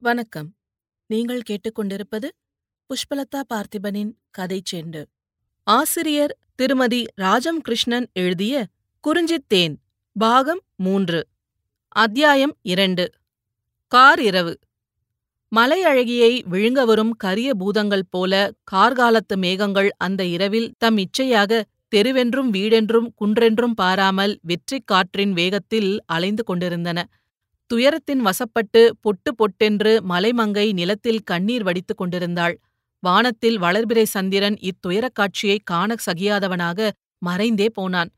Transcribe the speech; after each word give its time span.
வணக்கம். 0.00 0.54
நீங்கள் 1.06 1.40
கேட்டுக்கொண்டிருப்பது 1.50 2.28
புஷ்பலதா 2.90 3.42
பார்த்திபனின் 3.54 4.12
கதை 4.30 4.62
செண்டு. 4.72 5.04
ஆசிரியர் 5.62 6.38
திருமதி 6.54 7.04
ராஜம் 7.14 7.60
கிருஷ்ணன் 7.60 8.08
எழுதிய 8.12 8.66
குறிஞ்சித்தேன் 9.04 9.74
பாகம் 10.12 10.60
மூன்று 10.76 11.26
அத்தியாயம் 11.88 12.56
இரண்டு 12.62 13.10
கார் 13.86 14.20
இரவு. 14.20 14.58
மலை 15.48 15.84
அழகியை 15.84 16.42
விழுங்க 16.50 16.84
வரும் 16.84 17.10
கரிய 17.10 17.54
பூதங்கள் 17.54 18.06
போல 18.10 18.52
கார்காலத்து 18.72 19.36
மேகங்கள் 19.36 19.90
அந்த 19.96 20.24
இரவில் 20.24 20.72
தம் 20.78 20.98
இச்சையாக 20.98 21.62
தெருவென்றும் 21.96 22.50
வீடென்றும் 22.52 23.08
குன்றென்றும் 23.24 23.74
பாராமல் 23.74 24.38
வெற்றிக் 24.42 24.86
காற்றின் 24.86 25.32
வேகத்தில் 25.32 25.98
அலைந்து 26.06 26.44
கொண்டிருந்தன. 26.44 27.08
துயரத்தின் 27.74 28.26
வசப்பட்டு 28.26 28.90
பொட்டு 29.00 29.34
பொட்டென்று 29.34 29.92
மலைமங்கை 30.08 30.72
நிலத்தில் 30.72 31.22
கண்ணீர் 31.22 31.62
வடித்துக் 31.62 31.96
கொண்டிருந்தாள். 31.96 32.60
வானத்தில் 33.02 33.60
வளர்பிறை 33.60 34.02
சந்திரன் 34.02 34.56
இத்துயரக் 34.60 35.14
காட்சியை 35.14 35.60
காண 35.64 35.94
சகியாதவனாக 36.06 36.90
மறைந்தே 37.26 37.66
போனான். 37.68 38.10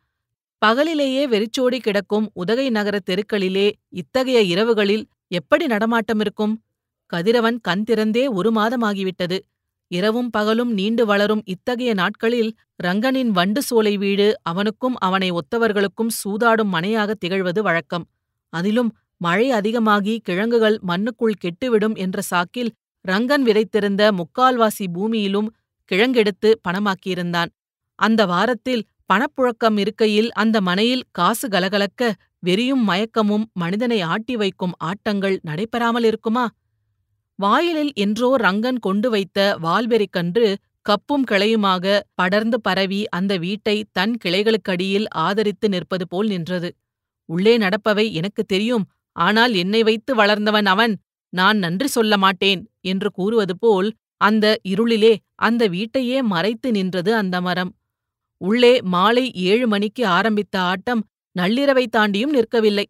பகலிலேயே 0.67 1.25
வெறிச்சோடி 1.29 1.81
கிடக்கும் 1.81 2.31
உதகை 2.35 2.71
நகர 2.71 2.99
தெருக்களிலே 3.11 3.67
இத்தகைய 3.89 4.41
இரவுகளில் 4.55 5.05
எப்படி 5.29 5.67
நடமாட்டமிருக்கும் 5.67 6.55
கதிரவன் 7.13 7.59
கண் 7.61 7.85
திறந்தே 7.91 8.25
ஒரு 8.33 8.51
மாதமாகிவிட்டது. 8.53 9.39
இரவும் 9.91 10.31
பகலும் 10.31 10.73
நீண்டு 10.73 11.07
வளரும் 11.07 11.43
இத்தகைய 11.45 11.95
நாட்களில் 11.95 12.51
ரங்கனின் 12.83 13.29
வண்டு 13.29 13.63
சோலை 13.63 13.97
வீடு 13.97 14.27
அவனுக்கும் 14.43 14.97
அவனை 14.99 15.33
ஒத்தவர்களுக்கும் 15.33 16.13
சூதாடும் 16.25 16.73
மனையாக 16.73 17.15
திகழ்வது 17.25 17.61
வழக்கம். 17.61 18.05
அதிலும் 18.53 18.91
மழை 19.21 19.47
அதிகமாகி 19.51 20.15
கிழங்குகள் 20.19 20.77
மண்ணுக்குள் 20.89 21.41
கெட்டுவிடும் 21.45 21.97
என்ற 21.97 22.21
சாக்கில் 22.31 22.71
ரங்கன் 23.05 23.45
விதைத்திருந்த 23.45 24.03
முக்கால்வாசி 24.11 24.87
பூமியிலும் 24.95 25.49
கிழங்கெடுத்து 25.91 26.51
பணமாக்கியிருந்தான். 26.69 27.51
அந்த 27.99 28.21
வாரத்தில் 28.27 28.83
பணப்புழக்கம் 29.13 29.79
இருக்கையில் 29.79 30.31
அந்த 30.33 30.57
மனையில் 30.61 31.07
காசு 31.11 31.47
கலகலக்க 31.49 32.03
வெறியும் 32.47 32.85
மயக்கமும் 32.89 33.45
மனிதனை 33.53 33.99
ஆட்டி 34.03 34.35
வைக்கும் 34.37 34.75
ஆட்டங்கள் 34.81 35.37
நடைபெறாமல் 35.43 36.05
இருக்குமா? 36.05 36.45
வாயிலில் 37.39 37.93
என்றோ 37.95 38.31
ரங்கன் 38.37 38.79
கொண்டு 38.79 39.09
வைத்த 39.11 39.39
வால்வெறிக்கன்று 39.63 40.49
கப்பும் 40.89 41.25
கிளையுமாக 41.31 41.85
படர்ந்து 42.15 42.59
பரவி 42.61 43.01
அந்த 43.09 43.33
வீட்டை 43.37 43.77
தன் 43.93 44.15
கிளைகளுக்கடியில் 44.25 45.09
ஆதரித்து 45.17 45.67
நிற்பது 45.69 46.07
போல் 46.09 46.29
நின்றது. 46.29 46.71
உள்ளே 47.29 47.55
நடப்பவை 47.59 48.07
எனக்கு 48.13 48.43
தெரியும். 48.45 48.85
ஆனால் 49.21 49.55
என்னை 49.55 49.83
வைத்து 49.83 50.15
வளர்ந்தவன் 50.15 50.67
அவன். 50.67 50.95
நான் 51.33 51.59
நன்றி 51.59 51.89
சொல்ல 51.89 52.15
மாட்டேன் 52.17 52.61
என்று 52.83 53.09
கூறுவது 53.11 53.55
போல் 53.59 53.89
அந்த 54.21 54.47
இருளிலே 54.69 55.13
அந்த 55.41 55.63
வீட்டையே 55.67 56.19
மறைத்து 56.23 56.69
நின்றது 56.71 57.11
அந்த 57.15 57.41
மரம். 57.41 57.71
உள்ளே 58.41 58.75
மாலை 58.85 59.25
ஏழு 59.45 59.67
மணிக்கு 59.69 60.07
ஆரம்பித்த 60.11 60.61
ஆட்டம் 60.63 61.03
நள்ளிரவை 61.37 61.85
தாண்டியும் 61.97 62.35
நிற்கவில்லை. 62.35 62.87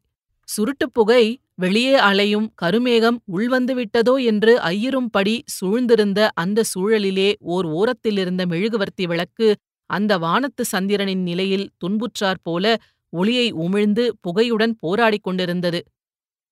சுருட்டுப் 0.49 0.95
புகை 0.95 1.25
வெளியே 1.55 1.95
அலையும் 2.01 2.47
கருமேகம் 2.63 3.19
உள்வந்து 3.33 3.75
விட்டதோ 3.75 4.15
என்று 4.25 4.53
ஐயரும்படி 4.65 5.35
சூழ்ந்திருந்த 5.57 6.21
அந்த 6.35 6.65
சூழலிலே 6.73 7.29
ஓர் 7.55 7.67
ஓரத்திலிருந்த 7.71 8.45
மெழுகுவர்த்தி 8.47 9.07
விளக்கு 9.07 9.49
அந்த 9.91 10.13
வானத்து 10.19 10.65
சந்திரனின் 10.65 11.23
நிலையில் 11.23 11.67
துன்புற்றாற் 11.79 12.43
போல 12.43 12.65
ஒளியை 13.13 13.47
உமிழ்ந்து 13.57 14.05
புகையுடன் 14.21 14.75
போராடிக் 14.83 15.23
கொண்டிருந்தது. 15.23 15.81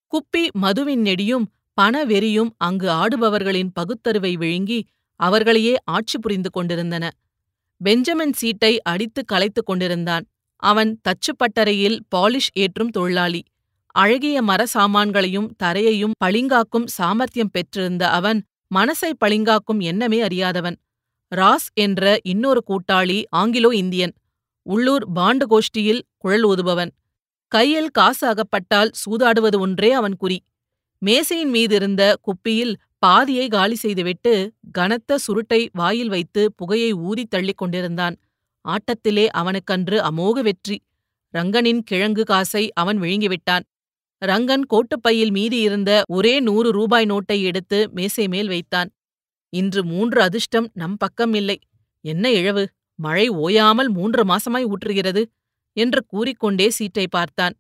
குப்பி 0.09 0.49
மதுவின் 0.53 1.01
நெடியும் 1.01 1.47
பணவெறியும் 1.81 2.51
அங்கு 2.57 2.89
ஆடுபவர்களின் 2.89 3.71
பகுத்தறிவை 3.73 4.37
விழுங்கி 4.37 4.87
அவர்களையே 5.21 5.77
ஆட்சி 5.85 6.19
புரிந்து 6.19 6.51
கொண்டிருந்தன. 6.51 7.11
பெஞ்சமின் 7.81 8.33
சீட்டை 8.33 8.83
அடித்து 8.83 9.25
கலைத்துக் 9.25 9.67
கொண்டிருந்தான். 9.67 10.25
அவன் 10.63 11.01
தச்சுப்பட்டறையில் 11.03 11.99
பாலிஷ் 12.17 12.53
ஏற்றும் 12.53 12.89
தொழிலாளி. 12.89 13.43
அழகிய 13.87 14.43
மர 14.43 14.67
சாமான்களையும் 14.75 15.49
தரையையும் 15.63 16.15
பளிங்காக்கும் 16.25 16.87
சாமர்த்தியம் 16.87 17.51
பெற்றிருந்த 17.51 18.11
அவன் 18.11 18.45
மனசை 18.75 19.11
பளிங்காக்கும் 19.25 19.81
எண்ணமே 19.81 20.21
அறியாதவன். 20.21 20.77
ராஸ் 21.33 21.69
என்ற 21.75 22.19
இன்னொரு 22.23 22.63
கூட்டாளி 22.67 23.19
ஆங்கிலோ 23.37 23.75
இந்தியன். 23.75 24.13
உள்ளூர் 24.63 25.05
பாண்டு 25.15 25.45
கோஷ்டியில் 25.51 26.03
குழல் 26.19 26.45
ஊதுபவன். 26.45 26.93
கையில் 27.49 27.89
காசு 27.89 28.27
அகப்பட்டால் 28.27 28.91
சூதாடுவது 29.01 29.59
ஒன்றே 29.59 29.93
அவன் 29.93 30.17
குறி. 30.17 30.39
மேசையின் 30.99 31.53
மீதிருந்த 31.53 32.15
குப்பியில் 32.21 32.75
பாதியை 32.99 33.49
காலி 33.49 33.75
செய்துவிட்டு 33.75 34.53
கனத்த 34.73 35.19
சுருட்டை 35.19 35.69
வாயில் 35.73 36.09
வைத்து 36.09 36.53
புகையை 36.55 36.93
ஊதித் 36.93 37.31
தள்ளிக் 37.31 37.57
கொண்டிருந்தான். 37.57 38.17
ஆட்டத்திலே 38.65 39.27
அவனுக்கன்று 39.27 40.01
அமோக 40.01 40.43
வெற்றி. 40.43 40.83
ரங்கனின் 41.35 41.79
கிழங்கு 41.79 42.25
காசை 42.25 42.73
அவன் 42.73 43.01
விழுங்கிவிட்டான். 43.01 43.65
ரங்கன் 44.25 44.63
கோட்டுப்பையில் 44.71 45.31
மீதியிருந்த 45.31 46.03
ஒரே 46.09 46.41
நூறு 46.41 46.71
ரூபாய் 46.73 47.07
நோட்டை 47.07 47.43
எடுத்து 47.43 47.91
மேசை 47.91 48.29
மேல் 48.29 48.49
வைத்தான். 48.49 48.91
இன்று 49.49 49.85
மூன்று 49.85 50.23
அதிர்ஷ்டம் 50.23 50.71
நம் 50.75 50.97
பக்கம் 50.97 51.35
இல்லை. 51.35 51.59
என்ன 52.01 52.33
இழவு? 52.33 52.69
மழை 52.95 53.29
ஓயாமல் 53.29 53.89
மூன்று 53.89 54.25
மாசமாய் 54.25 54.65
ஊற்றுகிறது. 54.65 55.25
என்று 55.79 56.01
கூறிக்கொண்டே 56.07 56.69
சீட்டை 56.71 57.07
பார்த்தான். 57.11 57.55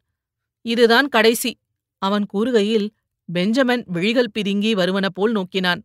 இதுதான் 0.65 1.09
கடைசி 1.09 1.53
அவன் 2.03 2.27
கூறுகையில் 2.35 2.89
பெஞ்சமன் 3.29 3.85
விழிகள் 3.87 4.35
பிதுங்கி 4.35 4.73
வருவன 4.73 5.07
போல் 5.09 5.33
நோக்கினான். 5.33 5.81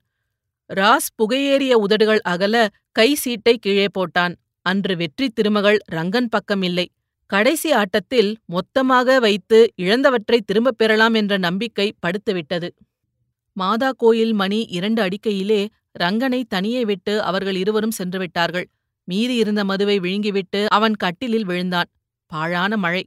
ராஸ் 0.69 1.09
புகையேறிய 1.15 1.73
உதடுகள் 1.85 2.21
அகல 2.23 2.55
கை 2.91 3.09
சீட்டை 3.15 3.55
கீழே 3.57 3.87
போட்டான். 3.97 4.33
அன்று 4.65 4.93
வெற்றி 4.95 5.27
திருமகள் 5.29 5.79
ரங்கன் 5.91 6.29
பக்கம் 6.29 6.61
இல்லை. 6.61 6.87
கடைசி 7.31 7.69
ஆட்டத்தில் 7.71 8.31
மொத்தமாக 8.45 9.19
வைத்து 9.19 9.59
இழந்தவற்றை 9.81 10.37
திரும்பப் 10.45 10.77
பெறலாம் 10.77 11.13
என்ற 11.13 11.33
நம்பிக்கை 11.37 11.87
படுத்துவிட்டது. 12.03 12.69
மாதா 13.57 13.89
கோயில் 13.97 14.33
மணி 14.33 14.59
இரண்டு 14.69 14.99
அடிக்கையிலே 15.01 15.61
ரங்கனை 15.99 16.39
தனியே 16.47 16.81
விட்டு 16.85 17.13
அவர்கள் 17.21 17.55
இருவரும் 17.55 17.97
சென்று 17.99 18.19
விட்டார்கள். 18.19 18.67
மீதி 19.07 19.35
இருந்த 19.35 19.61
மதுவை 19.63 19.97
விழுங்கிவிட்டு 19.99 20.61
அவன் 20.69 20.95
கட்டிலில் 20.95 21.45
விழுந்தான். 21.45 21.89
பாழான 22.33 22.77
மழை. 22.77 23.03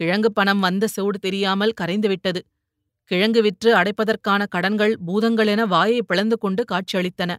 கிழங்கு 0.00 0.30
பணம் 0.32 0.60
வந்த 0.60 0.84
சூடு 0.86 1.18
தெரியாமல் 1.18 1.76
கரைந்துவிட்டது 1.80 2.40
கிழங்கு 3.10 3.40
விற்று 3.42 3.70
அடைப்பதற்கான 3.74 4.42
கடன்கள் 4.48 4.94
பூதங்களென 5.06 5.62
வாயை 5.66 5.98
பிளந்து 6.02 6.36
கொண்டு 6.38 6.62
காட்சியளித்தன. 6.72 7.32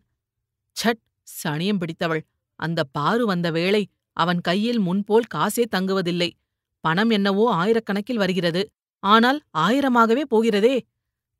சட் 0.77 1.01
சனியம் 1.27 1.79
பிடித்தவள். 1.79 2.23
அந்த 2.59 2.79
பாரு 2.91 3.23
வந்த 3.25 3.47
வேளை 3.51 3.81
அவன் 4.17 4.41
கையில் 4.41 4.79
முன்போல் 4.79 5.31
காசே 5.35 5.63
தங்குவதில்லை. 5.75 6.29
பணம் 6.83 7.09
என்னவோ 7.09 7.45
ஆயிரக்கணக்கில் 7.55 8.21
வருகிறது. 8.23 8.61
ஆனால் 9.03 9.39
ஆயிரமாகவே 9.57 10.23
போகிறதே. 10.27 10.75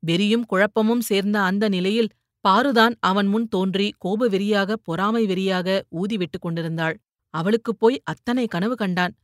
வெறியும் 0.02 0.46
குழப்பமும் 0.46 1.04
சேர்ந்த 1.10 1.36
அந்த 1.40 1.64
நிலையில் 1.68 2.10
பாருதான் 2.44 2.94
அவன் 3.00 3.26
முன் 3.26 3.46
தோன்றி 3.48 3.86
கோப 3.98 4.28
வெறியாக 4.28 4.74
பொறாமை 4.82 5.22
வெறியாக 5.26 5.68
ஊதிவிட்டு 6.00 6.38
கொண்டிருந்தாள். 6.40 6.96
அவளுக்குப் 7.34 7.80
போய் 7.80 7.96
அத்தனை 8.04 8.44
கனவு 8.46 8.74
கண்டான். 8.74 9.14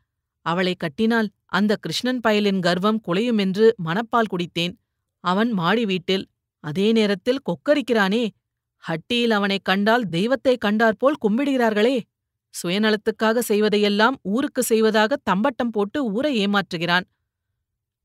அவளை 0.43 0.75
கட்டினால் 0.75 1.29
அந்த 1.47 1.77
கிருஷ்ணன் 1.77 2.21
பயலின் 2.27 2.61
கர்வம் 2.61 3.01
குலையுமென்று 3.09 3.71
மனப்பால் 3.85 4.25
குடித்தேன். 4.27 4.77
அவன் 5.21 5.51
மாடி 5.51 5.85
வீட்டில் 5.85 6.29
அதே 6.61 6.93
நேரத்தில் 6.93 7.41
கொக்கரிக்கிறானே 7.43 8.29
ஹட்டியில் 8.89 9.31
அவனைக் 9.31 9.65
கண்டால் 9.65 10.09
தெய்வத்தைக் 10.09 10.65
கண்டாற்போல் 10.65 11.17
கும்பிடுகிறார்களே. 11.29 12.01
சுயநலத்துக்காக 12.63 13.39
செய்வதையெல்லாம் 13.49 14.15
ஊருக்கு 14.23 14.63
செய்வதாக 14.63 15.17
தம்பட்டம் 15.23 15.71
போட்டு 15.71 16.05
ஊரை 16.05 16.47
ஏமாற்றுகிறான். 16.47 17.03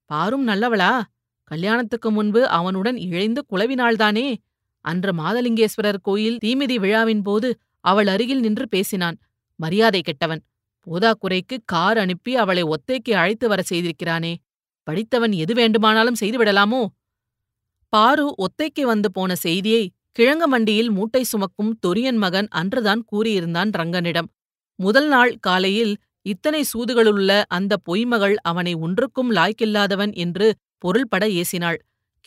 பாரும் 0.05 0.47
நல்லவளா 0.47 1.01
கல்யாணத்துக்கு 1.43 2.11
முன்பு 2.11 2.47
அவனுடன் 2.47 2.97
இழைந்து 2.97 3.45
குழவினாள்தானே. 3.51 4.35
அன்று 4.81 5.11
மாதலிங்கேஸ்வரர் 5.11 6.01
கோயில் 6.01 6.37
தீமிதி 6.45 6.75
விழாவின் 6.79 7.21
போது 7.21 7.57
அவள் 7.79 8.07
அருகில் 8.07 8.39
நின்று 8.39 8.67
பேசினான். 8.67 9.17
மரியாதை 9.55 10.01
கெட்டவன். 10.01 10.43
போதாக்குறைக்கு 10.87 11.55
கார் 11.65 11.97
அனுப்பி 11.97 12.33
அவளை 12.35 12.63
ஒத்தைக்கு 12.65 13.11
அழைத்து 13.13 13.45
வர 13.47 13.61
செய்திருக்கிறானே. 13.69 14.33
படித்தவன் 14.87 15.33
எது 15.33 15.53
வேண்டுமானாலும் 15.53 16.19
செய்துவிடலாமோ 16.19 16.81
பாரு 17.93 18.25
ஒத்தைக்கு 18.37 18.81
வந்து 18.81 19.09
போன 19.11 19.31
செய்தியை 19.35 19.83
கிழங்க 20.19 20.43
மண்டியில் 20.47 20.91
மூட்டை 20.91 21.23
சுமக்கும் 21.23 21.73
தொரியன் 21.87 22.17
மகன் 22.17 22.47
அன்றுதான் 22.49 23.01
கூறியிருந்தான் 23.11 23.71
ரங்கனிடம். 23.77 24.29
முதல் 24.79 25.07
நாள் 25.07 25.31
காலையில் 25.39 25.93
இத்தனை 26.25 26.61
சூதுகளுள்ள 26.71 27.31
அந்த 27.47 27.73
பொய்மகள் 27.89 28.35
அவனை 28.41 28.73
ஒன்றுக்கும் 28.75 29.29
லாய்க்கில்லாதவன் 29.31 30.13
என்று 30.15 30.47
பொருள்பட 30.77 31.25
ஏசினாள். 31.39 31.79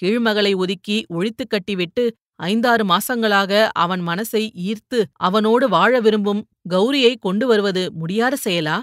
கீழ்மகளை 0.03 0.53
ஒதுக்கி 0.57 0.97
ஒழித்துக் 1.09 1.51
கட்டிவிட்டு 1.51 2.05
ஐந்தாறு 2.40 2.84
மாசங்களாக 2.84 3.52
அவன் 3.75 4.02
மனசை 4.06 4.42
ஈர்த்து 4.69 4.98
அவனோடு 5.19 5.69
வாழ 5.69 5.92
விரும்பும் 6.00 6.42
கௌரியை 6.69 7.12
கொண்டு 7.20 7.46
வருவது 7.46 7.82
முடியாத 7.92 8.34
செயலா? 8.44 8.76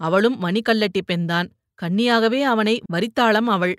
அவளும் 0.00 0.36
மணிக்கல்லட்டி 0.42 1.02
பெண்தான். 1.04 1.48
கன்னியாகவே 1.82 2.40
அவனை 2.42 2.74
வரித்தாளம் 2.92 3.48
அவள். 3.48 3.74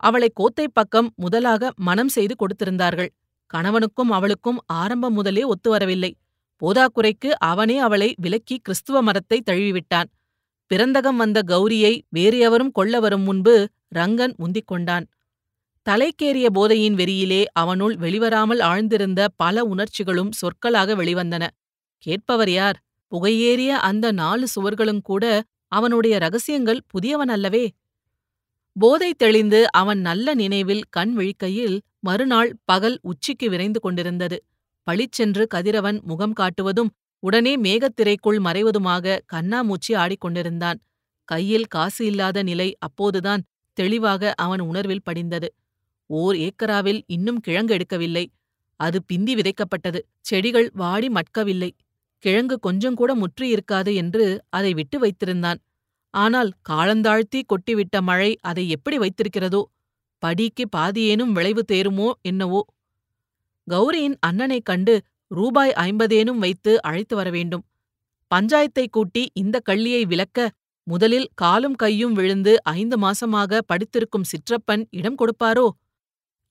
அவளை 0.00 0.28
கோத்தை 0.34 0.66
பக்கம் 0.68 1.08
முதலாக 1.16 1.72
மனம் 1.78 2.08
செய்து 2.08 2.34
கொடுத்திருந்தார்கள். 2.34 3.10
கணவனுக்கும் 3.54 4.10
அவளுக்கும் 4.10 4.58
ஆரம்பம் 4.66 5.12
முதலே 5.12 5.42
ஒத்து 5.42 5.70
வரவில்லை 5.70 6.12
போதாக்குறைக்கு 6.62 7.30
அவனே 7.50 7.76
அவளை 7.78 8.08
விலக்கி 8.20 8.56
கிறிஸ்துவ 8.58 9.02
மரத்தை 9.02 9.38
தழுவிவிட்டான். 9.50 10.08
பிறந்தகம் 10.70 11.18
வந்த 11.22 11.38
கௌரியை 11.46 11.92
வேறு 12.08 12.38
எவரும் 12.38 12.72
கொள்ள 12.72 13.00
வரும் 13.00 13.22
முன்பு 13.22 13.54
ரங்கன் 13.94 14.34
முந்திக் 14.36 14.66
கொண்டான். 14.66 15.04
தலைக்கேறிய 15.86 16.46
போதையின் 16.50 16.94
வெறியிலே 16.94 17.42
அவனுள் 17.52 17.94
வெளிவராமல் 17.96 18.62
ஆழ்ந்திருந்த 18.62 19.20
பல 19.36 19.64
உணர்ச்சிகளும் 19.64 20.32
சொற்களாக 20.32 20.94
வெளிவந்தன. 20.96 21.44
கேட்பவர் 21.98 22.50
யார்? 22.50 22.78
புகையேறிய 23.12 23.72
அந்த 23.88 24.06
நாலு 24.12 24.46
சுவர்களும் 24.54 25.02
கூட 25.02 25.24
அவனுடைய 25.68 26.14
ரகசியங்கள் 26.18 26.80
புதியவன் 26.86 27.28
அல்லவே 27.28 27.64
போதை 28.76 29.10
தெளிந்து 29.16 29.60
அவன் 29.70 30.00
நல்ல 30.00 30.34
நினைவில் 30.34 30.82
கண் 30.90 31.12
விழிக்கையில் 31.12 31.76
மறுநாள் 32.00 32.50
பகல் 32.64 32.96
உச்சிக்கு 33.02 33.46
விரைந்து 33.50 33.80
கொண்டிருந்தது. 33.80 34.38
பளிச்சென்று 34.86 35.44
கதிரவன் 35.54 35.98
முகம் 36.02 36.34
காட்டுவதும் 36.40 36.90
உடனே 37.22 37.52
மேகத்திரைக்குள் 37.56 38.40
மறைவதுமாக 38.44 39.20
கண்ணாமூச்சி 39.32 39.92
ஆடிக்கொண்டிருந்தான். 39.94 40.78
கையில் 41.28 41.66
காசு 41.66 42.02
இல்லாத 42.06 42.42
நிலை 42.42 42.68
அப்போதுதான் 42.78 43.44
தெளிவாக 43.76 44.32
அவன் 44.36 44.60
உணர்வில் 44.60 45.04
படிந்தது. 45.04 45.48
ஓர் 46.06 46.36
ஏக்கராவில் 46.36 47.02
இன்னும் 47.06 47.40
கிழங்கு 47.40 47.76
எடுக்கவில்லை. 47.76 48.26
அது 48.80 49.02
பிந்தி 49.02 49.34
விதைக்கப்பட்டது. 49.34 50.00
செடிகள் 50.20 50.70
வாடி 50.74 51.08
மட்கவில்லை. 51.08 51.70
கிழங்கு 52.18 52.58
கொஞ்சம் 52.58 52.94
கூட 52.94 53.10
முற்றியிருக்காது 53.14 53.94
என்று 53.94 54.44
அதை 54.48 54.74
விட்டு 54.74 54.98
வைத்திருந்தான். 54.98 55.58
ஆனால் 56.10 56.50
காலந்தாழ்த்தி 56.68 57.42
கொட்டிவிட்ட 57.46 58.00
மழை 58.00 58.38
அதை 58.40 58.68
எப்படி 58.68 58.98
வைத்திருக்கிறதோ? 58.98 59.62
படிக்கு 60.18 60.68
பாதியேனும் 60.68 61.32
விளைவு 61.32 61.64
தேருமோ 61.72 62.10
என்னவோ? 62.22 62.60
கௌரியின் 63.70 64.16
அண்ணனைக் 64.20 64.64
கண்டு 64.64 64.94
ரூபாய் 65.26 65.72
ஐம்பதேனும் 65.76 66.38
வைத்து 66.38 66.82
அழைத்து 66.82 67.16
வர 67.16 67.30
வேண்டும். 67.30 67.64
பஞ்சாயத்தை 68.34 68.86
கூட்டி 68.90 69.30
இந்த 69.34 69.60
கள்ளியை 69.60 70.04
விலக்க 70.04 70.50
முதலில் 70.86 71.28
காலும் 71.34 71.74
கையும் 71.74 72.12
விழுந்து 72.12 72.62
ஐந்து 72.62 72.96
மாசமாக 72.98 73.60
படுத்திருக்கும் 73.66 74.24
சிற்றப்பன் 74.24 74.84
இடம் 74.90 75.16
கொடுப்பாரோ? 75.16 75.66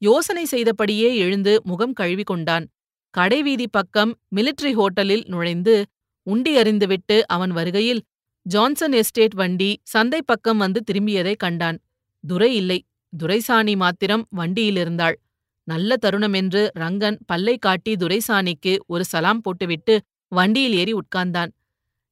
யோசனை 0.02 0.46
செய்தபடியே 0.46 1.10
எழுந்து 1.16 1.62
முகம் 1.64 1.94
கழுவி 1.94 2.24
கொண்டான் 2.24 2.66
கடைவீதி 3.14 3.68
பக்கம் 3.68 4.12
மிலிட்டரி 4.36 4.72
ஹோட்டலில் 4.72 5.26
நுழைந்து 5.26 5.86
உண்டி 6.28 6.58
அறிந்துவிட்டு 6.58 7.22
அவன் 7.26 7.52
வருகையில் 7.52 8.02
ஜான்சன் 8.46 8.92
எஸ்டேட் 8.92 9.34
வண்டி 9.34 9.70
சந்தை 9.84 10.20
பக்கம் 10.26 10.58
வந்து 10.58 10.80
திரும்பியதைக் 10.92 11.40
கண்டான். 11.40 11.78
துரை 12.24 12.56
இல்லை. 12.56 12.80
துரைசாணி 13.14 13.76
மாத்திரம் 13.76 14.24
வண்டியிலிருந்தாள் 14.38 15.18
நல்ல 15.68 15.96
தருணமென்று 16.06 16.62
ரங்கன் 16.80 17.18
பல்லை 17.26 17.56
காட்டி 17.58 17.94
துரைசாணிக்கு 17.94 18.74
ஒரு 18.88 19.06
சலாம் 19.06 19.42
போட்டுவிட்டு 19.42 19.96
வண்டியில் 20.32 20.74
ஏறி 20.74 20.94
உட்கார்ந்தான். 20.94 21.52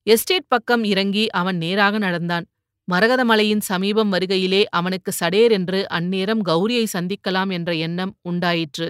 எஸ்டேட் 0.08 0.48
பக்கம் 0.48 0.84
இறங்கி 0.84 1.30
அவன் 1.30 1.58
நேராக 1.58 1.98
நடந்தான். 1.98 2.46
மரகதமலையின் 2.92 3.60
சமீபம் 3.60 4.12
வருகையிலே 4.12 4.64
அவனுக்கு 4.70 5.12
சடேர் 5.24 5.52
என்று 5.52 5.86
அந்நேரம் 5.94 6.42
கௌரியை 6.46 6.86
சந்திக்கலாம் 6.94 7.52
என்ற 7.52 7.76
எண்ணம் 7.76 8.16
உண்டாயிற்று. 8.22 8.88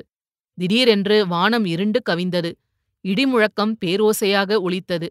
திடீரென்று 0.57 1.27
வானம் 1.27 1.65
இருண்டு 1.65 2.01
கவிந்தது. 2.09 2.51
இடிமுழக்கம் 3.05 3.73
பேரோசையாக 3.85 4.61
ஒலித்தது. 4.61 5.07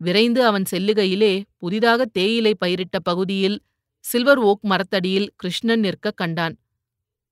விரைந்து 0.00 0.46
அவன் 0.46 0.64
செல்லுகையிலே 0.70 1.42
புதிதாக 1.56 2.04
தேயிலை 2.04 2.54
பயிரிட்ட 2.54 2.98
பகுதியில் 3.02 3.58
சில்வர் 4.04 4.38
ஓக் 4.38 4.60
மரத்தடியில் 4.62 5.32
கிருஷ்ணன் 5.36 5.80
நிற்கக் 5.80 6.16
கண்டான். 6.16 6.54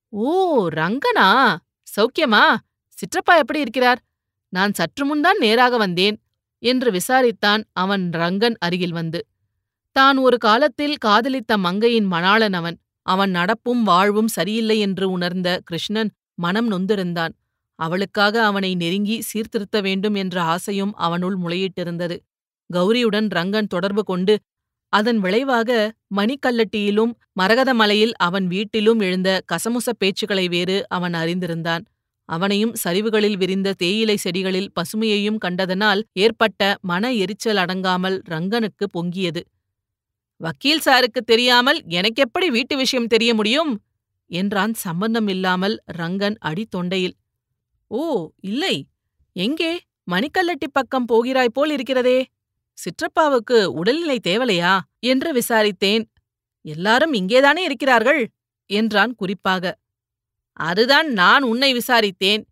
ஓ 0.09 0.69
ரங்கனா! 0.69 1.29
சௌக்கியமா? 1.97 2.45
சிற்றப்பா 2.99 3.37
எப்படி 3.37 3.61
இருக்கிறார்? 3.61 4.01
நான் 4.53 4.73
சற்று 4.73 5.05
முன்தான் 5.07 5.39
நேராக 5.39 5.77
வந்தேன் 5.77 6.17
என்று 6.63 6.91
விசாரித்தான் 6.91 7.63
அவன் 7.73 8.11
ரங்கன் 8.13 8.55
அருகில் 8.59 8.93
வந்து. 8.93 9.21
தான் 9.97 10.19
ஒரு 10.19 10.37
காலத்தில் 10.39 10.97
காதலித்த 10.97 11.53
மங்கையின் 11.59 12.09
மணாளன் 12.13 12.57
அவன் 12.61 12.77
அவன் 13.07 13.31
நடப்பும் 13.31 13.83
வாழ்வும் 13.83 14.29
சரியில்லை 14.29 14.77
என்று 14.79 15.07
உணர்ந்த 15.11 15.49
கிருஷ்ணன் 15.65 16.11
மனம் 16.35 16.69
நொந்திருந்தான். 16.73 17.33
அவளுக்காக 17.79 18.35
அவனை 18.45 18.71
நெருங்கி 18.75 19.17
சீர்திருத்த 19.21 19.77
வேண்டும் 19.81 20.15
என்ற 20.15 20.37
ஆசையும் 20.45 20.93
அவனுள் 20.97 21.37
முளையிட்டிருந்தது. 21.37 22.17
கௌரியுடன் 22.71 23.29
ரங்கன் 23.29 23.67
தொடர்பு 23.67 24.03
கொண்டு 24.05 24.35
அதன் 24.93 25.19
விளைவாக 25.19 25.71
மணிக்கல்லட்டியிலும் 26.17 27.13
மரகதமலையில் 27.41 28.15
அவன் 28.19 28.47
வீட்டிலும் 28.47 29.01
எழுந்த 29.01 29.31
கசமுச 29.53 29.89
பேச்சுக்களை 30.01 30.47
வேறு 30.49 30.77
அவன் 30.89 31.15
அறிந்திருந்தான். 31.15 31.85
அவனையும் 32.29 32.75
சரிவுகளில் 32.85 33.39
விரிந்த 33.39 33.69
தேயிலை 33.73 34.17
செடிகளில் 34.25 34.73
பசுமையையும் 34.75 35.39
கண்டதனால் 35.39 36.03
ஏற்பட்ட 36.19 36.77
மன 36.83 37.13
எரிச்சல் 37.15 37.57
அடங்காமல் 37.57 38.19
ரங்கனுக்கு 38.31 38.87
பொங்கியது. 38.95 39.43
வக்கீல் 40.43 40.85
சாருக்கு 40.85 41.21
தெரியாமல் 41.25 41.79
எனக்கெப்படி 41.89 42.47
வீட்டு 42.47 42.77
விஷயம் 42.77 43.07
தெரிய 43.07 43.35
முடியும்? 43.35 43.83
என்றான் 44.31 44.75
சம்பந்தம் 44.75 45.29
இல்லாமல் 45.29 45.83
ரங்கன் 45.99 46.37
அடித்தொண்டையில். 46.45 47.15
ஓ 47.87 48.29
இல்லை. 48.41 48.87
எங்கே? 49.33 49.81
மணிக்கல்லட்டி 50.11 50.69
பக்கம் 50.73 51.05
போகிறாய் 51.05 51.53
போல் 51.53 51.71
இருக்கிறதே. 51.71 52.27
சிற்றப்பாவுக்கு 52.79 53.65
உடல்நிலை 53.65 54.19
தேவலையா? 54.29 54.81
என்று 54.99 55.33
விசாரித்தேன். 55.33 56.05
எல்லாரும் 56.65 57.13
இங்கேதானே 57.13 57.59
இருக்கிறார்கள்? 57.59 58.23
என்றான் 58.67 59.15
குறிப்பாக. 59.15 59.79
அதுதான் 60.53 61.09
நான் 61.13 61.43
உன்னை 61.43 61.73
விசாரித்தேன். 61.73 62.43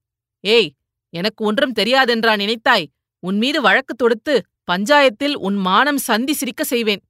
ஏய் 0.40 0.70
எனக்கு 1.14 1.44
ஒன்றும் 1.44 1.76
தெரியாதென்றா 1.78 2.34
நினைத்தாய்? 2.36 2.86
உன் 3.22 3.38
மீது 3.38 3.60
வழக்கு 3.60 3.94
தொடுத்து 3.94 4.34
பஞ்சாயத்தில் 4.72 5.34
உன் 5.34 5.56
மானம் 5.56 5.96
சந்தி 5.96 6.32
சிரிக்க 6.32 6.64
செய்வேன். 6.64 7.02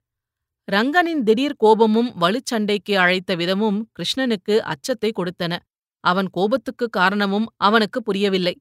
ரங்கனின் 0.68 1.22
திடீர் 1.22 1.56
கோபமும் 1.56 2.10
வலுச்சண்டைக்கு 2.20 2.94
அழைத்த 2.94 3.36
விதமும் 3.36 3.78
கிருஷ்ணனுக்கு 3.92 4.58
அச்சத்தை 4.58 5.12
கொடுத்தன. 5.12 5.58
அவன் 6.04 6.28
கோபத்துக்கு 6.30 6.88
காரணமும் 6.88 7.46
அவனுக்கு 7.56 8.02
புரியவில்லை. 8.02 8.54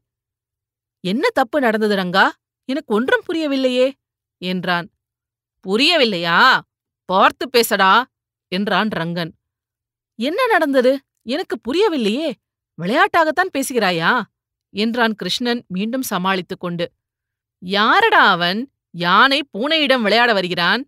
என்ன 1.03 1.29
தப்பு 1.33 1.59
நடந்தது 1.59 1.95
ரங்கா? 1.95 2.25
எனக்கு 2.69 2.95
ஒன்றும் 2.95 3.23
புரியவில்லையே 3.27 3.91
என்றான். 4.41 4.87
புரியவில்லையா? 5.65 6.59
பார்த்து 7.05 7.49
பேசடா 7.57 8.03
என்றான் 8.51 8.87
ரங்கன். 8.87 9.31
என்ன 10.19 10.45
நடந்தது? 10.47 10.99
எனக்கு 11.21 11.55
புரியவில்லையே. 11.67 12.31
விளையாட்டாகத்தான் 12.77 13.53
பேசுகிறாயா? 13.53 14.21
என்றான் 14.73 15.15
கிருஷ்ணன் 15.15 15.61
மீண்டும் 15.67 16.01
சமாளித்துக் 16.01 16.59
கொண்டு. 16.59 16.85
யாரடா 17.63 18.23
அவன்? 18.29 18.59
யானை 18.89 19.39
பூனையிடம் 19.53 20.01
விளையாட 20.01 20.33
வருகிறான்? 20.33 20.81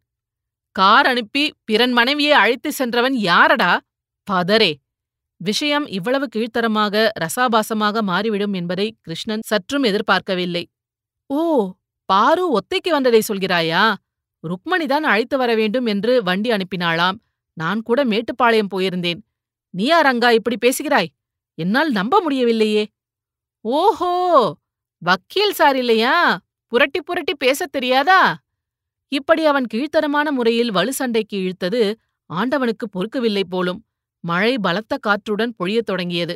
கார் 0.75 1.05
அனுப்பி 1.05 1.53
பிறன் 1.63 1.91
மனைவியை 1.91 2.31
அழைத்து 2.31 2.71
சென்றவன் 2.71 3.13
யாரடா? 3.13 3.71
பதரே 4.31 4.71
விஷயம் 5.41 5.87
இவ்வளவு 5.87 6.27
கீழ்த்தரமாக 6.35 7.09
ரசாபாசமாக 7.19 8.01
மாறிவிடும் 8.01 8.53
என்பதை 8.53 8.97
கிருஷ்ணன் 9.01 9.43
சற்றும் 9.45 9.83
எதிர்பார்க்கவில்லை. 9.83 10.63
ஓ 11.29 11.71
பாரு 12.05 12.59
ஒத்தைக்கு 12.59 12.89
வந்ததை 12.89 13.21
சொல்கிறாயா? 13.27 13.83
ருக்மணிதான் 14.43 15.05
அழைத்து 15.05 15.37
வர 15.37 15.55
வேண்டும் 15.55 15.85
என்று 15.85 16.23
வண்டி 16.23 16.49
அனுப்பினாளாம். 16.49 17.17
நான் 17.57 17.81
கூட 17.81 18.05
மேட்டுப்பாளையம் 18.05 18.71
போயிருந்தேன். 18.75 19.21
நீயா 19.73 20.03
ரங்கா 20.03 20.31
இப்படி 20.31 20.57
பேசுகிறாய்? 20.57 21.11
என்னால் 21.57 21.91
நம்ப 21.91 22.21
முடியவில்லையே. 22.21 22.83
ஓஹோ! 23.65 24.13
வக்கீல் 25.01 25.53
சார் 25.53 25.75
இல்லையா? 25.75 26.39
புரட்டி 26.67 27.01
புரட்டி 27.01 27.35
பேசத் 27.35 27.71
தெரியாதா? 27.71 28.21
இப்படி 29.11 29.45
அவன் 29.45 29.67
கீழ்த்தரமான 29.73 30.27
முறையில் 30.31 30.71
வலு 30.71 30.93
சண்டைக்கு 30.93 31.37
இழுத்தது 31.37 31.81
ஆண்டவனுக்கு 32.29 32.85
பொறுக்கவில்லை 32.87 33.43
போலும். 33.49 33.79
மழை 34.23 34.53
பலத்த 34.57 34.97
காற்றுடன் 34.97 35.53
பொழியத் 35.59 35.87
தொடங்கியது. 35.87 36.35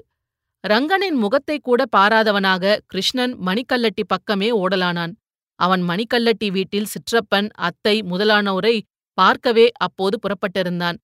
ரங்கனின் 0.63 1.17
முகத்தை 1.17 1.59
கூட 1.59 1.81
பாராதவனாக 1.97 2.79
கிருஷ்ணன் 2.87 3.33
மணிக்கல்லட்டி 3.47 4.03
பக்கமே 4.07 4.49
ஓடலானான். 4.51 5.13
அவன் 5.59 5.83
மணிக்கல்லட்டி 5.89 6.47
வீட்டில் 6.51 6.91
சிற்றப்பன் 6.93 7.47
அத்தை 7.59 7.95
முதலானோரை 8.01 8.75
பார்க்கவே 9.17 9.71
அப்போது 9.77 10.15
புறப்பட்டிருந்தான். 10.19 10.97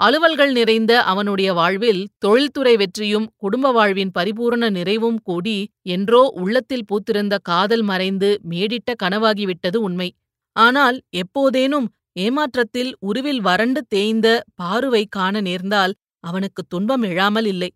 அலுவல்கள் 0.00 0.52
நிறைந்த 0.52 0.92
அவனுடைய 1.02 1.52
வாழ்வில் 1.52 2.08
தொழில்துறை 2.18 2.76
வெற்றியும் 2.76 3.26
குடும்ப 3.36 3.72
வாழ்வின் 3.72 4.10
பரிபூரண 4.10 4.70
நிறைவும் 4.70 5.20
கூடி 5.22 5.58
என்றோ 5.82 6.22
உள்ளத்தில் 6.34 6.86
பூத்திருந்த 6.88 7.34
காதல் 7.42 7.82
மறைந்து 7.82 8.30
மேடிட்ட 8.50 8.94
கனவாகிவிட்டது 9.02 9.76
உண்மை. 9.76 10.08
ஆனால் 10.56 10.96
எப்போதேனும் 11.12 11.86
ஏமாற்றத்தில் 12.16 12.92
உருவில் 13.00 13.40
வறண்டு 13.40 13.80
தேய்ந்த 13.88 14.28
பாருவை 14.62 15.02
காண 15.08 15.34
நேர்ந்தால் 15.40 15.94
அவனுக்கு 16.24 16.62
துன்பம் 16.64 17.02
எழாமல் 17.02 17.44
இல்லை. 17.44 17.70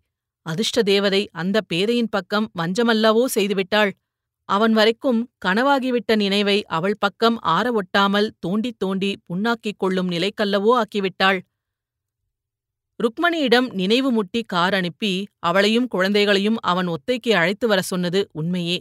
அதிர்ஷ்ட 0.45 0.81
தேவதை 0.83 1.21
அந்த 1.31 1.57
பேதையின் 1.61 2.09
பக்கம் 2.09 2.47
வஞ்சமல்லவோ 2.59 3.23
செய்துவிட்டாள். 3.35 3.91
அவன் 4.49 4.73
வரைக்கும் 4.73 5.19
கனவாகிவிட்ட 5.45 6.11
நினைவை 6.15 6.57
அவள் 6.67 6.97
பக்கம் 6.99 7.37
ஆற 7.47 7.65
ஒட்டாமல் 7.73 8.29
தோண்டித் 8.39 8.79
தோண்டி 8.79 9.11
புண்ணாக்கிக் 9.27 9.77
கொள்ளும் 9.77 10.09
நிலைக்கல்லவோ 10.11 10.71
ஆக்கிவிட்டாள். 10.81 11.39
ருக்மணியிடம் 12.99 13.67
நினைவு 13.73 14.09
முட்டி 14.11 14.41
கார் 14.43 14.73
அனுப்பி 14.73 15.11
அவளையும் 15.39 15.87
குழந்தைகளையும் 15.87 16.57
அவன் 16.63 16.87
ஒத்தைக்கு 16.87 17.31
அழைத்து 17.33 17.65
வர 17.67 17.81
சொன்னது 17.81 18.21
உண்மையே. 18.31 18.77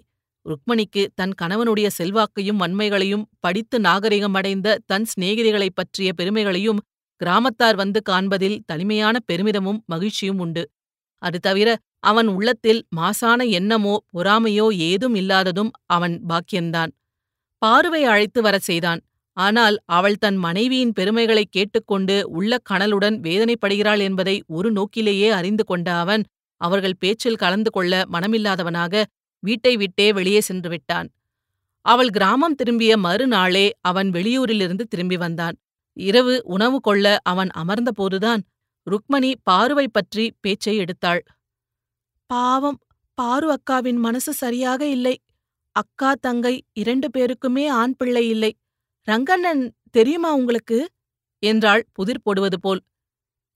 ருக்மணிக்கு 0.47 1.03
தன் 1.15 1.35
கணவனுடைய 1.43 1.89
செல்வாக்கையும் 1.99 2.61
வன்மைகளையும் 2.61 3.25
படித்து 3.41 3.79
நாகரிகமடைந்த 3.79 4.77
தன் 4.87 5.07
சிநேகிதிகளைப் 5.13 5.77
பற்றிய 5.77 6.13
பெருமைகளையும் 6.13 6.81
கிராமத்தார் 7.21 7.77
வந்து 7.77 8.03
காண்பதில் 8.03 8.63
தனிமையான 8.67 9.17
பெருமிதமும் 9.27 9.85
மகிழ்ச்சியும் 9.87 10.39
உண்டு. 10.39 10.63
அது 11.23 11.39
தவிர 11.39 11.69
அவன் 12.01 12.27
உள்ளத்தில் 12.27 12.81
மாசான 12.97 13.49
எண்ணமோ 13.51 13.95
பொறாமையோ 14.13 14.67
ஏதும் 14.81 15.15
இல்லாததும் 15.15 15.71
அவன் 15.87 16.23
பாக்கியந்தான். 16.29 16.91
பார்வை 17.63 18.05
அழைத்து 18.05 18.41
வரச் 18.43 18.63
செய்தான். 18.63 19.01
ஆனால் 19.37 19.77
அவள் 19.89 20.17
தன் 20.17 20.37
மனைவியின் 20.37 20.93
பெருமைகளைக் 20.93 21.53
கேட்டுக்கொண்டு 21.53 22.31
உள்ள 22.31 22.59
கணலுடன் 22.71 23.17
வேதனைப்படுகிறாள் 23.21 23.99
என்பதை 23.99 24.43
ஒரு 24.47 24.73
நோக்கிலேயே 24.73 25.29
அறிந்து 25.31 25.65
கொண்ட 25.65 25.89
அவன் 25.99 26.23
அவர்கள் 26.61 26.99
பேச்சில் 26.99 27.37
கலந்து 27.37 27.71
கொள்ள 27.71 28.03
மனமில்லாதவனாக 28.13 29.05
வீட்டை 29.39 29.77
விட்டே 29.77 30.13
வெளியே 30.13 30.41
சென்று 30.41 30.69
விட்டான். 30.69 31.09
அவள் 31.81 32.11
கிராமம் 32.11 32.55
திரும்பிய 32.55 32.97
மறுநாளே 32.97 33.73
அவன் 33.81 34.11
வெளியூரிலிருந்து 34.11 34.83
திரும்பி 34.83 35.17
வந்தான். 35.17 35.57
இரவு 35.93 36.43
உணவு 36.45 36.81
கொள்ள 36.81 37.19
அவன் 37.23 37.49
அமர்ந்தபோதுதான் 37.57 38.43
ருக்மணி 38.87 39.35
பாருவை 39.43 39.87
பற்றி 39.89 40.35
பேச்சை 40.41 40.79
எடுத்தாள். 40.79 41.21
பாவம் 42.27 42.79
பாரு 43.15 43.49
அக்காவின் 43.53 43.97
மனசு 43.97 44.33
சரியாக 44.33 44.87
இல்லை. 44.87 45.19
அக்கா 45.73 46.15
தங்கை 46.21 46.65
இரண்டு 46.73 47.09
பேருக்குமே 47.19 47.69
ஆண் 47.69 47.95
பிள்ளை 47.97 48.29
இல்லை. 48.29 48.53
ரங்கண்ணன் 49.09 49.71
தெரியுமா 49.91 50.35
உங்களுக்கு? 50.35 50.89
என்றாள் 51.39 51.85
புதிர் 51.93 52.23
போடுவது 52.23 52.61
போல். 52.61 52.81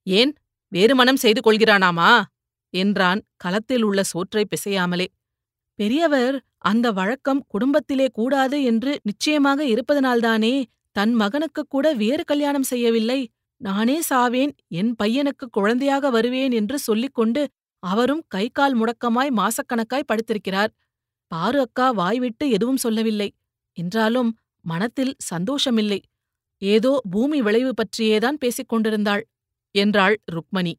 ஏன் 0.03 0.33
வேறு 0.69 0.95
மனம் 0.95 1.17
செய்து 1.17 1.41
கொள்கிறானாமா? 1.41 2.23
என்றான் 2.75 3.21
களத்தில் 3.37 3.83
உள்ள 3.83 4.03
சோற்றை 4.03 4.45
பிசையாமலே. 4.45 5.07
பெரியவர் 5.81 6.37
அந்த 6.59 6.87
வழக்கம் 6.93 7.45
குடும்பத்திலே 7.49 8.07
கூடாது 8.13 8.57
என்று 8.63 8.93
நிச்சயமாக 9.03 9.61
இருப்பதனால்தானே 9.65 10.55
தன் 10.97 11.13
மகனுக்கு 11.13 11.63
கூட 11.69 11.87
வேறு 11.93 12.25
கல்யாணம் 12.25 12.63
செய்யவில்லை. 12.63 13.21
நானே 13.61 13.97
சாவேன் 14.11 14.53
என் 14.69 14.93
பையனுக்கு 15.03 15.47
குழந்தையாக 15.51 16.11
வருவேன் 16.11 16.53
என்று 16.53 16.77
சொல்லிக் 16.79 17.15
கொண்டு 17.15 17.43
அவரும் 17.83 18.23
கை 18.29 18.47
கால் 18.49 18.75
முடக்கமாய் 18.77 19.31
மாசக்கணக்காய் 19.37 20.09
படுத்திருக்கிறார். 20.09 20.71
பாரு 21.33 21.59
அக்கா 21.61 21.87
வாய்விட்டு 21.91 22.45
எதுவும் 22.51 22.77
சொல்லவில்லை. 22.77 23.29
என்றாலும் 23.79 24.31
மனத்தில் 24.65 25.15
சந்தோஷமில்லை. 25.31 26.01
ஏதோ 26.63 26.93
பூமி 27.11 27.39
விளைவு 27.41 27.73
பற்றியேதான் 27.75 28.39
பேசிக் 28.39 28.69
கொண்டிருந்தாள் 28.69 29.23
என்றாள் 29.75 30.17
ருக்மணி. 30.33 30.75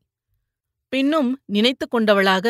பின்னும் 0.93 1.29
நினைத்து 1.45 1.85
கொண்டவளாக 1.87 2.45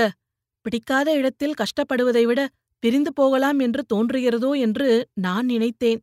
பிடிக்காத 0.66 1.10
இடத்தில் 1.14 1.58
கஷ்டப்படுவதை 1.62 2.24
விட 2.26 2.42
பிரிந்து 2.84 3.12
போகலாம் 3.14 3.60
என்று 3.60 3.82
தோன்றுகிறதோ 3.94 4.52
என்று 4.58 4.88
நான் 5.22 5.46
நினைத்தேன். 5.46 6.00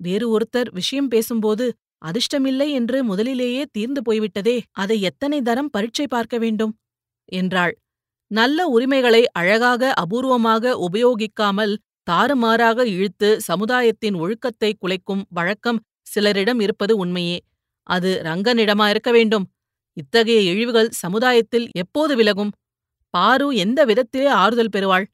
வேறு 0.00 0.26
ஒருத்தர் 0.30 0.70
விஷயம் 0.72 1.08
பேசும்போது 1.08 1.66
அதிர்ஷ்டமில்லை 2.02 2.68
என்று 2.70 2.98
முதலிலேயே 3.04 3.62
தீர்ந்து 3.72 4.00
போய்விட்டதே 4.02 4.56
அதை 4.74 4.96
எத்தனை 5.00 5.38
தரம் 5.42 5.70
பரீட்சை 5.70 6.06
பார்க்க 6.06 6.36
வேண்டும்? 6.38 6.72
என்றாள். 7.32 7.74
நல்ல 8.30 8.58
உரிமைகளை 8.68 9.22
அழகாக 9.32 9.92
அபூர்வமாக 10.02 10.74
உபயோகிக்காமல் 10.86 11.74
தாறுமாறாக 12.06 12.80
இழுத்து 12.86 13.28
சமுதாயத்தின் 13.40 14.16
ஒழுக்கத்தை 14.16 14.70
குலைக்கும் 14.74 15.22
வழக்கம் 15.30 15.80
சிலரிடம் 16.06 16.60
இருப்பது 16.60 16.94
உண்மையே. 16.96 17.38
அது 17.86 18.10
ரங்கனிடமா 18.24 18.86
இருக்க 18.88 19.10
வேண்டும்? 19.12 19.46
இத்தகைய 19.96 20.40
இழிவுகள் 20.52 20.90
சமுதாயத்தில் 21.02 21.66
எப்போது 21.74 22.14
விலகும்? 22.16 22.52
பாரு 23.16 23.46
எந்த 23.56 23.80
விதத்திலே 23.86 24.26
ஆறுதல் 24.36 24.72
பெறுவாள்? 24.72 25.06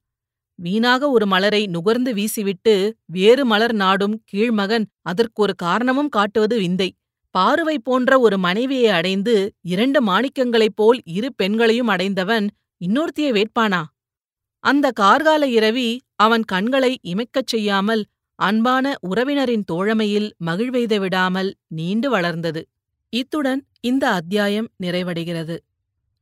வீணாக 0.59 1.11
ஒரு 1.11 1.26
மலரை 1.26 1.66
நுகர்ந்து 1.66 2.11
வீசிவிட்டு 2.14 2.75
வேறு 3.06 3.44
மலர் 3.47 3.75
நாடும் 3.75 4.16
கீழ்மகன் 4.32 4.87
அதற்கொரு 5.02 5.54
காரணமும் 5.54 6.09
காட்டுவது 6.09 6.56
விந்தை. 6.59 6.88
பாருவை 7.35 7.78
போன்ற 7.78 8.18
ஒரு 8.21 8.38
மனைவியை 8.38 8.90
அடைந்து 8.90 9.35
இரண்டு 9.61 10.00
மாணிக்கங்களைப் 10.06 10.76
போல் 10.76 11.00
இரு 11.04 11.28
பெண்களையும் 11.37 11.88
அடைந்தவன் 11.88 12.47
இன்னொருத்தியை 12.80 13.30
வேட்பானா? 13.32 13.82
அந்த 14.64 14.87
கார்கால 15.00 15.42
இரவி 15.59 15.88
அவன் 16.16 16.44
கண்களை 16.44 16.92
இமைக்கச் 17.02 17.50
செய்யாமல் 17.52 18.02
அன்பான 18.38 18.94
உறவினரின் 19.09 19.64
தோழமையில் 19.73 20.28
மகிழ்வெய்த 20.47 20.99
விடாமல் 20.99 21.50
நீண்டு 21.68 22.11
வளர்ந்தது. 22.11 22.62
இத்துடன் 23.12 23.61
இந்த 23.80 24.04
அத்தியாயம் 24.11 24.68
நிறைவடைகிறது. 24.82 25.56